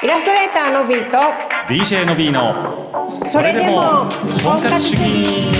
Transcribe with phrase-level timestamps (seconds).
[0.00, 1.18] イラストレーターの B と
[1.68, 4.08] DJ の B のそれでも
[4.44, 5.50] 婚活主義。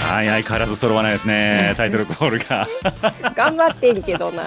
[0.02, 1.74] はい相変わらず揃わないですね。
[1.78, 2.66] タイトルコールが。
[3.36, 4.42] 頑張ってんけどな。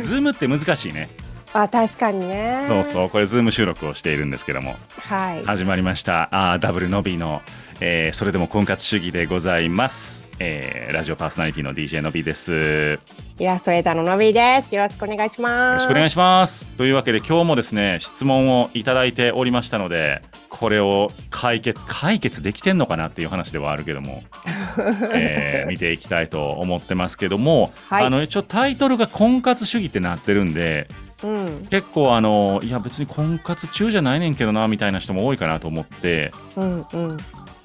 [0.00, 1.10] ズームって難しいね。
[1.52, 2.64] あ確かにね。
[2.66, 4.76] そうそうこれズーム収録をしているんですけども。
[4.98, 5.44] はい。
[5.44, 6.28] 始まりました。
[6.30, 7.42] あーダブルの B の、
[7.84, 12.98] えーそれでも婚活主義でございます、えーラジオパーソナリティの DJ の B ですよ
[13.40, 14.76] イラストレーターののびーです。
[14.76, 15.76] よろしくお願いします。
[15.78, 16.66] ろしくお願いします。
[16.76, 24.22] というわけで今日もですね質問をいただいておりましたのでこれを解決解決できてんのかなっていう話ではあるけども、
[25.12, 28.04] えー見ていきたいと思ってますけども、はい。
[28.04, 30.86] あの一応タイトルが婚活主義ってなってるんで
[31.24, 31.66] うん。
[31.68, 37.16] 結構あのいや別に婚活中じゃないねんけどなみたいな人も多いかなと思ってうんうん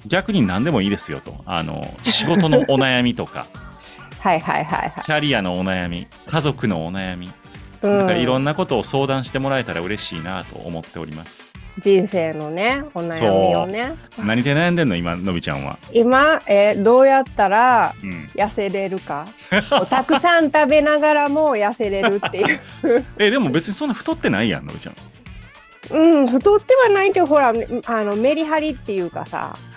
[0.06, 1.36] 逆に何でもいいですよと。
[1.46, 3.46] あの仕事のお悩みとか。
[4.20, 4.92] はいはいはいはい。
[5.04, 7.30] キャリアのお悩み家族のお悩み、
[7.82, 7.98] うん。
[7.98, 11.48] なんかいろんなことを相談してもらえたら嬉しいなと思っております。
[11.78, 13.94] 人生のねお悩みをね。
[14.18, 19.26] 何で悩んでんの今のびちゃんは、今えーどうやったらうん、痩せれるか？
[19.88, 22.60] たくさん食べながらも痩せれるっていう。
[23.18, 24.94] えでも別にそんな太ってないやんのびちゃん。
[25.90, 27.50] うん太ってはないけどほら
[27.86, 29.56] あのメリハリっていうかさ。
[29.56, 29.67] あ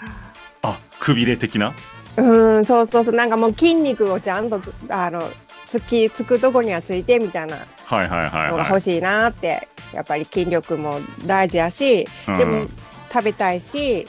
[1.01, 1.73] くびれ的な？
[2.17, 5.29] うんそうそうそうなんかもう筋肉をちゃんとつあの
[5.65, 7.57] つきつくとこにはついてみたいな。
[7.85, 12.37] はいはいはいのがはい欲しいなってやっぱり筋力も大事やし、うん。
[12.37, 12.67] でも
[13.11, 14.07] 食べたいし。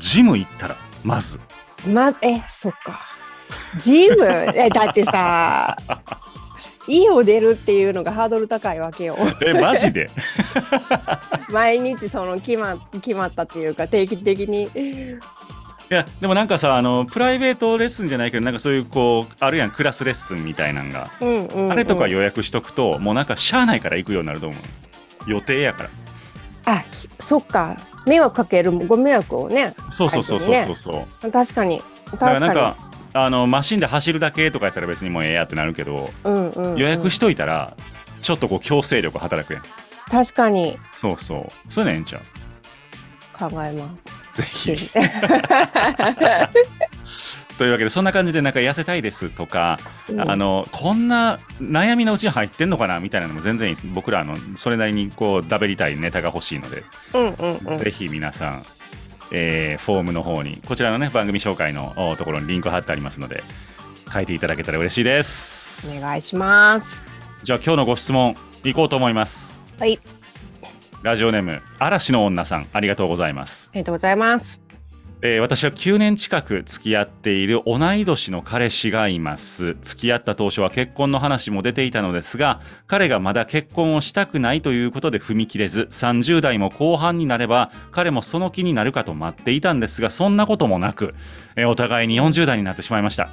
[0.00, 0.76] ジム行ったら？
[1.04, 1.38] まず。
[1.86, 3.00] まえそっか。
[3.78, 4.24] ジム？
[4.54, 5.76] え だってさ
[6.88, 9.16] 家を出るっていうのがハードル高いわけよ。
[9.44, 10.08] えマジで？
[11.50, 14.70] 毎日その決ま決まったっていうか定期的に
[15.88, 25.30] いやでもなんかさあのプライベートレッスンじゃないけどなんかそういうこうあるやんクラスレッスンみたいなんが、うんうん、うん、あれとか予約しとくともうなんかしゃあないから行くようになると思う。
[25.30, 25.90] 予定やから。
[26.66, 27.76] あひそっか。
[28.04, 30.76] 迷惑かけるご迷惑をねそうそうそうそうそう。
[30.76, 31.82] そう、確かに。
[32.10, 32.76] 確かになんか
[33.12, 36.78] あのマシンで走るだけとかやったら別にもうええやってなるけど、うんうんうん。
[36.78, 37.76] 予約しといたら
[38.22, 39.62] ちょっとこう強制力働くやん。
[40.10, 40.76] 確かに。
[40.92, 41.72] そうそう。
[41.72, 42.22] そういうのええんちゃう？
[43.36, 44.08] 考えます。
[44.32, 44.90] ぜひ。
[47.58, 50.30] というわけでそんな感じでなんか痩せたいですとか、うん。
[50.30, 53.86] あのこんな悩みのうちに入ってんのかなみたいなのも全然いいです。
[53.86, 57.78] 僕らあのそれなりにこうだべりたいネタが欲しいので、うんうんうん。
[57.82, 58.62] ぜひ皆さん、
[59.30, 63.42] えーフォームの方にこちらのね番組紹介のおところにリンク貼ってありますので
[64.12, 65.98] 書いていただけたら嬉しいです。
[65.98, 67.02] お願いします。
[67.42, 69.62] じゃあ今日のご質問いこうと思います。
[69.78, 69.98] はい
[71.06, 73.70] ラジオネーム嵐の女さんありがとうございます。
[73.72, 74.65] ありがとうございます。
[75.28, 79.76] えー私は9年近く付き合っている同い年の彼氏がいます。
[79.82, 91.16] 付き合った当初は結婚の話も出ていたのですが彼がまだ結婚をしたくないということで踏み切れず30代も後半になれば彼もその気になるかと待っていたんですがそんなこともなく、
[91.56, 93.30] えーお互いに40代になってしまいました。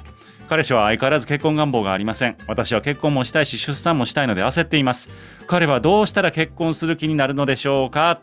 [0.48, 2.36] 彼氏は相変わらず結婚願望がありません。
[2.48, 5.10] 私は結婚もしたいし出産もしたいので焦っています。
[5.46, 8.20] 彼はどうしたら結婚する気になるのでしょうか？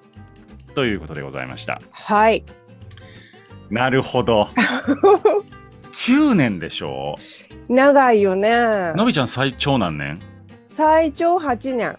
[0.75, 1.81] ということでございました。
[1.91, 2.43] はい。
[3.71, 4.49] なるほど。
[5.93, 7.15] 9年でしょ？
[7.69, 10.19] 長いよねのびちゃん最長何年？
[10.67, 11.97] 最長8年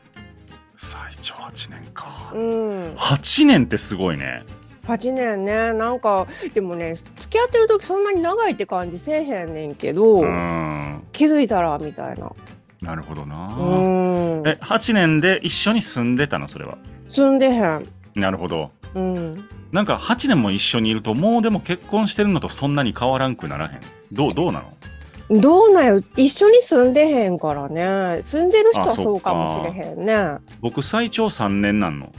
[0.77, 2.39] 最長8年かう。
[2.39, 4.45] ん8年ってすごいね。
[4.87, 11.05] 8年ねなんかでもね付き合ってる時そんなに長いって感じせえへんねんけど、うーん。
[11.13, 12.33] 気づいたらみたいな
[12.81, 13.55] なるほどな。
[13.59, 16.49] うんえ、8年で一緒に住んでたの？
[16.49, 16.77] それは。
[17.09, 18.71] 住んでへんなるほど。
[18.95, 19.49] うん。
[19.73, 23.81] なんか8年も一緒にいるともうでも結婚してるのとそんなに変わらんくならへん。
[24.13, 25.41] どう、どうなの？
[25.41, 28.21] どうなんよ一緒に住んでへんからね。
[28.21, 30.37] 住んでる人はあそうかもしれへんね。
[30.61, 32.13] 僕最長3年なんの。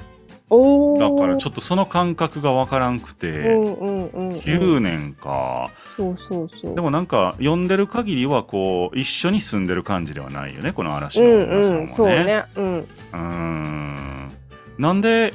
[0.49, 5.69] おだからょちょっとその感覚がわからんくうて、んうんうん、うん、9年か。
[5.95, 6.75] そうそうそう。
[6.75, 11.83] でもなんか読んでる限りはこう一緒に住んでる感じではないよねこの嵐のうん女さんはね。
[11.83, 12.43] うんそうね。
[12.55, 12.77] うん。
[12.77, 14.31] うーん。
[14.79, 15.33] なんで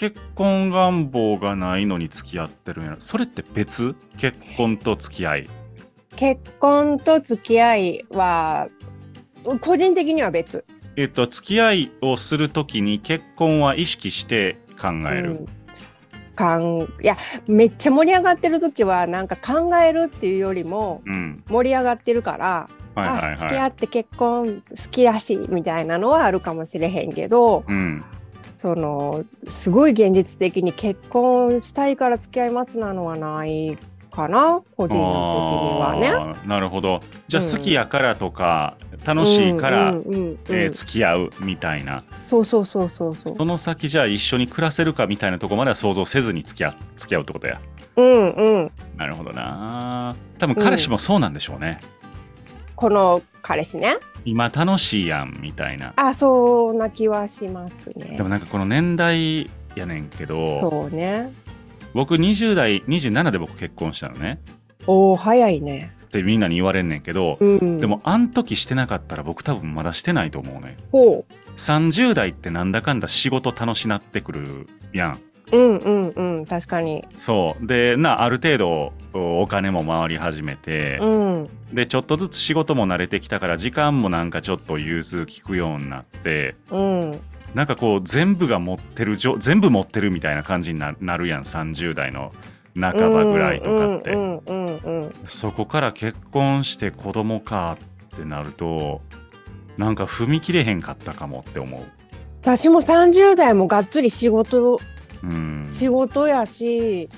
[0.00, 3.94] 結婚願望がないのに付き合ってるんやろそれって別？
[4.16, 5.50] 結婚と付き合い。
[6.16, 8.70] 結婚と付き合いは
[9.60, 10.64] 個人的には別
[10.96, 15.30] えっと付き合いをするときに結婚は意識して考える。
[15.32, 15.46] うん
[16.34, 21.44] かんいやめっちゃ盛り上がってる時はなんか考えるっていうよりもうん。
[21.50, 27.72] 盛り上がってるから、はいはいあ付き合はって結婚好きだしみたいなのはあるかもしれへんけどい。
[27.72, 28.04] うん。
[28.60, 33.78] そのすごい現実的に結婚したいから付き合いますなのはない
[34.10, 34.60] かな？
[34.76, 36.46] 個人的にはね。
[36.46, 37.00] なるほど。
[37.26, 37.50] じゃあうん。
[37.50, 39.94] 好きやからとか、楽しいから、
[40.72, 42.04] 付き合うみたいな。
[42.20, 43.36] そうそうそうそうそう。
[43.36, 47.62] その先じゃあ一緒に暮らせるかみたいなとこまでは想像せずに付き合付き合うってことや。
[47.96, 48.72] うんうん。
[48.98, 50.16] なるほどな。
[50.38, 51.78] 多分彼氏もそうなんでしょうね、
[52.80, 53.98] この彼氏ね。
[54.24, 55.92] 今楽しいやんみたいな。
[55.96, 58.14] あそうな気はしますね。
[58.16, 61.30] でもなんかこの年代やねんけどそうね。
[61.92, 64.40] 僕20代27で僕結婚したのね。
[64.86, 65.94] おお早いね。
[66.06, 67.76] ってみんなに言われんねんけど、うん。
[67.76, 75.20] でもあん時してなかったら僕多分まだしてないと思うねほ30代ってなんだかんだ仕事楽しなってくるやん
[75.52, 77.04] ううんうんうん確かに。
[77.18, 77.66] そう。
[77.66, 81.50] でなある程度お金も回り始めて、うん。
[81.72, 87.20] でちょっとずつ仕事も慣れてきたから時間もなんかちょっと融通きくようになってうん。
[87.54, 92.32] なんかこう全部が持ってるじょ全部持ってるみたいな感じにななるやん30代の
[92.78, 97.76] 半ばぐらいとかって、うんうんそこから結婚して子供か
[98.14, 99.00] ってなると
[99.76, 101.84] なんか踏み切れへんかったかもって思う。
[102.42, 104.78] 私も30代もがっつり仕事うん、
[105.68, 107.08] 仕事やし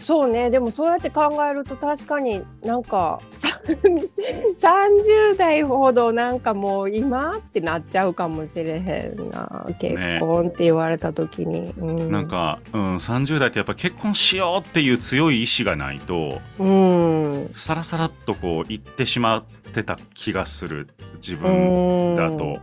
[0.00, 0.50] そうね。
[0.50, 9.66] でもそうやって考えると確かになんかさ30代ほどなんかもう今ってなっちゃうかもしれへんな。
[9.78, 17.50] 結婚って言われた時に、うん、なんか、うん、30代ってやっぱ結婚しようっていう強い意志がないとうん。
[17.54, 22.58] さらさらっとこう言ってしまってた気がする自分だと。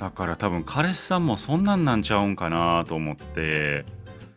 [0.00, 3.84] だから多分彼氏さんもそんなんなんちゃうんかなと思って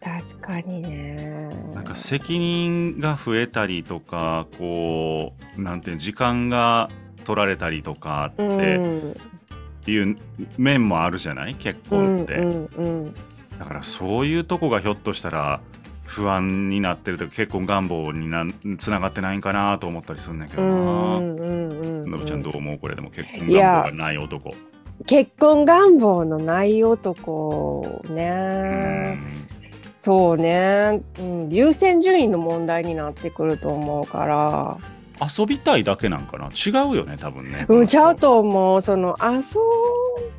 [0.03, 1.49] 確かにね。
[1.73, 6.89] なんか責任が増えたりとかこうなんていうの時間が
[7.23, 9.15] 取られたりとかっうてん
[9.87, 10.17] いう
[10.57, 11.55] 面もあるじゃない？
[11.55, 13.15] 結婚って、うんうんうん
[13.59, 15.61] だからそういうとこがひょっとしたら
[16.05, 18.45] 不安になってるとか結婚願望にな
[18.79, 21.21] つながってないんかなと思ったりするんだけどな。
[21.21, 22.79] のぶちゃんどう思う？
[22.79, 24.53] これでも結婚願望がない男。
[25.05, 29.27] 結婚願望のない男うねん
[30.03, 34.77] そうね、うん、優先順位の問題になってくると思うから。
[35.21, 36.47] 遊びたいだけなんかな？
[36.47, 37.65] 違うよね多分ね。
[37.69, 38.81] うんちゃうと思う。
[38.81, 39.63] そのあそう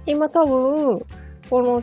[0.05, 1.01] 今多分
[1.49, 1.83] この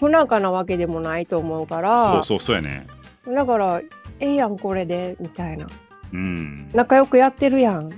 [0.00, 2.14] 不仲なわけでもないと思うから。
[2.14, 2.86] そうそうそうやね。
[3.32, 3.80] だから
[4.18, 5.66] ええやんこれでみたいな。
[6.12, 6.68] うん。
[6.72, 7.92] 仲良くやってるやん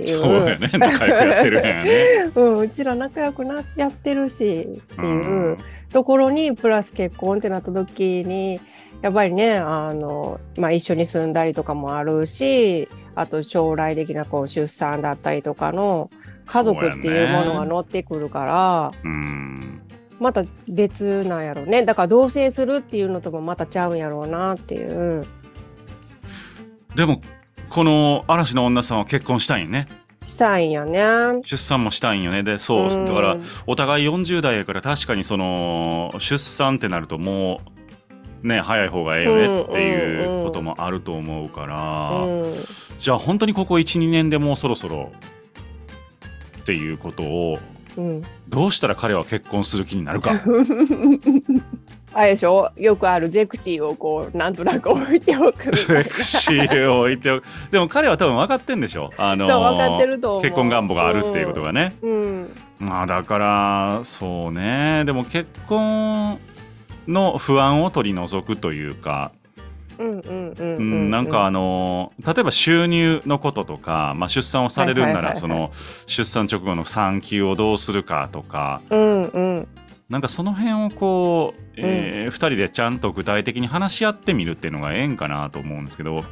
[0.00, 0.70] っていうそうやね。
[0.74, 1.90] 仲良くやってるんやね。
[2.36, 4.66] うん、うちら仲良くなやってるしっ
[4.96, 5.04] てう。
[5.04, 5.12] いう
[5.52, 5.58] ん
[5.92, 8.60] ところにプラス結婚ってなった時に
[9.00, 16.10] やっぱりねあの、まあ、一緒に住んだりとかもあるしあと将来的なこう出産だったりとかの
[16.44, 19.80] 家族っていうものが乗ってくるから、うん。
[20.18, 25.26] また別なんやろうねだから同棲するっていうのともまたちゃうんやろうなっていう
[26.94, 27.20] でも
[27.70, 29.88] この嵐の女さんは結婚したいんよね？
[30.24, 31.40] したいんやね。
[31.44, 32.42] 出産もしたいんよね。
[32.42, 33.36] でそうだから
[33.66, 37.60] お互い40代やから確かにその出産ってなるとも
[38.42, 42.54] うね早い方がええよねっていうこともあると思うから、うん
[42.98, 45.12] じゃあ本当にここ12年でもうそろそろ
[46.60, 47.58] っていうことを
[47.96, 50.32] うん、どうしたら彼は結婚する気になるか
[52.12, 52.70] あれでしょ？
[52.76, 57.44] よくあるゼクチーをこうなんとなく置いておくみたいセなクシーを置いておく。
[57.70, 59.10] でも彼は多分分かってんでしょ？
[59.18, 60.42] あのそう分かってると思う。
[60.42, 62.56] 結婚願望があるっていうことがね、うん。
[62.78, 65.04] まあだからそうね。
[65.04, 66.38] でも結婚
[67.06, 69.32] の不安を取り除くというか、
[69.98, 71.08] うんうんうんううん。
[71.08, 75.70] ん、なんかあの例えば収入のこととか、まあ、出産をされるんならその
[76.06, 78.80] 出産直後の産休をどうするかとか。
[78.88, 79.68] うんうん
[80.08, 86.24] なんかその辺をこう、え2人でちゃんと具体的に話し合ってみるっていうのがええんかなと思うんですけど。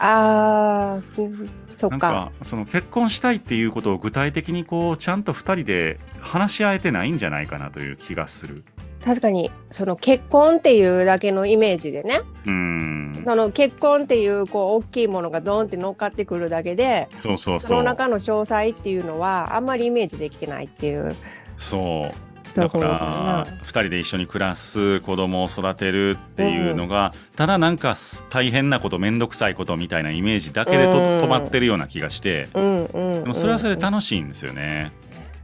[0.00, 1.96] あーうんそっか。
[1.96, 8.64] なんかその結婚したいっていうことを具体的にこうちゃんと2人で話し合えてないんじゃないかなという気がする。
[9.04, 9.50] 確かに。
[9.70, 12.20] その結婚っていうだけのイメージでね。
[12.46, 13.22] うん。
[13.24, 17.60] その結婚っていうこう大きいものがドーンって乗っかってくるだけでそうそう。
[17.60, 21.14] その中の詳細っていうのはあんまりイメージできてないっていう。
[21.56, 23.44] そうだからな。
[23.44, 27.94] 2人で一緒に暮らす子供を育てるっていうのが、ただなんか
[28.28, 31.04] 大変なこと面倒くさいことみたいなイメージだけでとうん。
[31.20, 33.14] 止まってるような気がしてうんうん。
[33.14, 34.92] うんでもそれはそれで楽しいんですよね。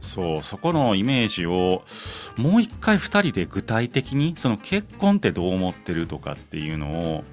[0.01, 1.83] そうそこのイメージを
[2.37, 7.23] もう一回2人で具体的にその結婚ってどう思ってるとかっていうのを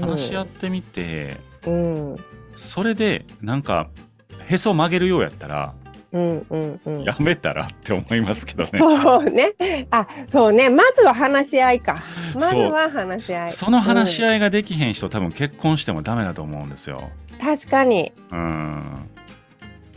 [0.00, 1.36] 話し合ってみて、
[1.66, 2.16] うん。
[2.54, 3.88] それでなんか
[4.46, 5.74] へそ曲げるようやったら
[6.14, 8.70] うんうんうんやめたらって思いますけどね。
[8.78, 9.54] そうね。
[9.90, 10.70] あ、そうね。
[10.70, 12.02] まずは話し合いか。
[12.34, 13.50] まずは話し合い。
[13.50, 17.10] その話しい、合いができへん人、多分結婚してもダメだと思うんですよ。
[17.40, 18.12] 確かに。
[18.30, 19.10] うん。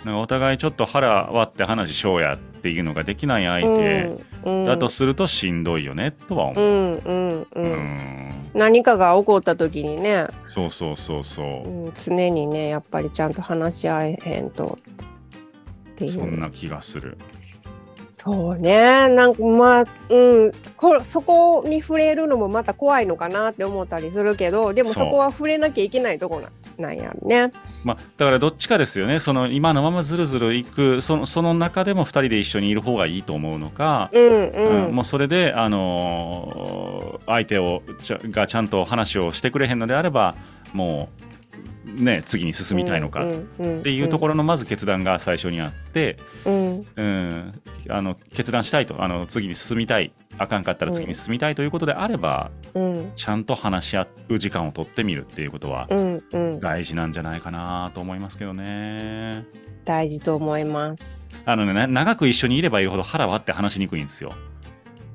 [0.04, 4.12] なんかお互いちょっと腹割って話しようやっっていうのができない相手
[4.44, 6.64] うんだとするとしんどいよねとは思う。
[6.64, 11.90] うんうんう、うんん何かが起こった時にね、そうそうそうそうう。
[11.90, 14.80] ん、常にねやっぱりちゃんと話し合えへんと
[15.98, 17.18] っていうそんな気がする。
[18.20, 27.52] そうねなんかまあうんこそこに触れるのもまた怖いのかなって思ったりするけどでもそこは触れなきゃいけないとこななんやね。
[27.84, 29.20] まあ、だからどっちかですよね。
[29.20, 34.10] その今のままずるずるいくそのその中でも2人で一緒にいる方がいいと思うのか。
[34.14, 40.36] うんううんんもうそれで、あのー相手をちゃがちゃんと話をしてくれへんのであれば
[40.74, 41.27] もう
[41.98, 46.86] ね次に進みたいのかっっていうところのまず決断が最初にあって、うん。
[46.96, 53.12] うん、あの決断したいとあの次に進みたいあかんかったら次に進みたいということであれば、うん。
[53.16, 55.88] ちゃんと話し合う時間を取ってみるっていうことは
[56.62, 59.46] 大事なんじゃないかなと思いますけどね。
[59.84, 61.26] 大事と思います。
[61.46, 64.34] あのねな長く一緒にいればいるほど腹割って話しにくいんですよ。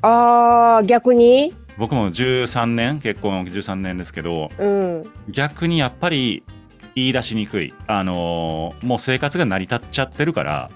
[0.01, 1.55] あー逆に？
[1.79, 5.11] 僕も13年結婚13年ですけどうん。
[5.29, 6.43] 逆にやっぱり
[6.95, 7.75] 言い出しにくい。
[7.87, 10.71] あのーもう生活が成り立っちゃってるから。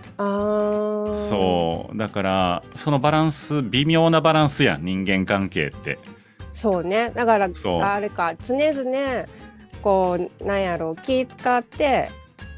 [1.15, 1.97] そう。
[1.97, 5.99] だからそのバランス微妙なバランスやん人間関係って。
[6.53, 7.11] そうね。
[7.11, 7.49] だから
[7.83, 9.27] あれか常々
[9.83, 12.09] こうなんやろう気使って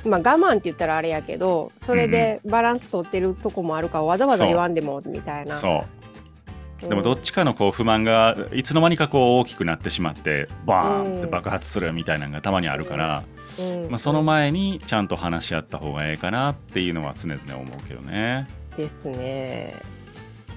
[0.05, 5.55] まあ我慢って言ったらあれやけどそれでバランス取ってるとこもあるからわざわざ言わんでもみたいな。
[5.57, 5.85] そ
[6.81, 6.85] う。
[6.85, 6.87] う。
[6.87, 13.38] んでもどっちかのこう不満がいつの間にかこう大きくなってしまってバーンって爆発するみたいなのがたまにあるから、うん
[13.89, 18.47] まあ、その前にちゃんと話し合った方がええかなっていうのは常々思うけどね。
[18.77, 19.75] ですね。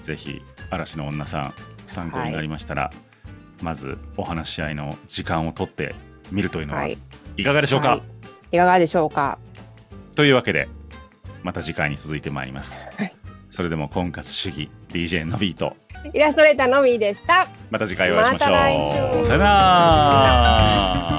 [0.01, 1.53] ぜひ嵐の女さん
[1.87, 2.91] 参考になりましたら、
[3.61, 5.95] まずお話し合いの時間をとって
[6.31, 6.97] みるというのははい。
[7.37, 8.01] いかがでしょうか、はい。
[8.51, 9.37] いかがでしょうか？
[10.15, 10.67] というわけで
[11.43, 13.15] また次回に続いてまいります、はい。
[13.49, 15.75] それでも婚活主義 DJ のビート。
[16.13, 17.47] イラストレーターのみでした。
[17.69, 21.10] また次回お会いしましょう、さよなら